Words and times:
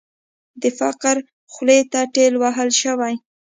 د 0.61 0.63
فقر 0.79 1.15
خولې 1.51 1.79
ته 1.91 2.01
ټېل 2.15 2.33
وهل 2.43 2.69
شوې. 2.81 3.13